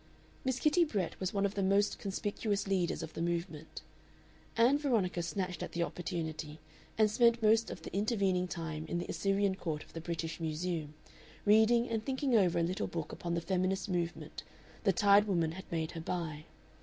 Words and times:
Miss 0.43 0.59
Kitty 0.59 0.83
Brett 0.83 1.19
was 1.19 1.31
one 1.31 1.45
of 1.45 1.53
the 1.53 1.61
most 1.61 1.99
conspicuous 1.99 2.65
leaders 2.67 3.03
of 3.03 3.13
the 3.13 3.21
movement. 3.21 3.83
Ann 4.57 4.79
Veronica 4.79 5.21
snatched 5.21 5.61
at 5.61 5.73
the 5.73 5.83
opportunity, 5.83 6.59
and 6.97 7.11
spent 7.11 7.43
most 7.43 7.69
of 7.69 7.83
the 7.83 7.95
intervening 7.95 8.47
time 8.47 8.87
in 8.87 8.97
the 8.97 9.05
Assyrian 9.05 9.53
Court 9.53 9.83
of 9.83 9.93
the 9.93 10.01
British 10.01 10.39
Museum, 10.39 10.95
reading 11.45 11.87
and 11.87 12.03
thinking 12.03 12.35
over 12.35 12.57
a 12.57 12.63
little 12.63 12.87
book 12.87 13.11
upon 13.11 13.35
the 13.35 13.41
feminist 13.41 13.89
movement 13.89 14.41
the 14.85 14.91
tired 14.91 15.27
woman 15.27 15.51
had 15.51 15.71
made 15.71 15.91
her 15.91 16.01
buy. 16.01 16.45